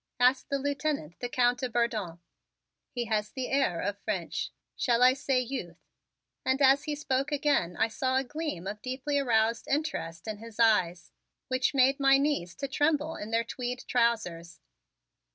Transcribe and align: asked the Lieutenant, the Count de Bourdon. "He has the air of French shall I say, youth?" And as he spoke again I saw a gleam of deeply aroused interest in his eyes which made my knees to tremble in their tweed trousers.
asked 0.19 0.49
the 0.49 0.57
Lieutenant, 0.57 1.19
the 1.19 1.29
Count 1.29 1.59
de 1.59 1.69
Bourdon. 1.69 2.17
"He 2.89 3.05
has 3.05 3.29
the 3.29 3.49
air 3.49 3.79
of 3.79 3.99
French 3.99 4.49
shall 4.75 5.03
I 5.03 5.13
say, 5.13 5.39
youth?" 5.41 5.77
And 6.43 6.59
as 6.59 6.85
he 6.85 6.95
spoke 6.95 7.31
again 7.31 7.77
I 7.77 7.87
saw 7.87 8.15
a 8.15 8.23
gleam 8.23 8.65
of 8.65 8.81
deeply 8.81 9.19
aroused 9.19 9.67
interest 9.67 10.27
in 10.27 10.37
his 10.37 10.59
eyes 10.59 11.11
which 11.49 11.75
made 11.75 11.99
my 11.99 12.17
knees 12.17 12.55
to 12.55 12.67
tremble 12.67 13.15
in 13.15 13.29
their 13.29 13.43
tweed 13.43 13.83
trousers. 13.87 14.59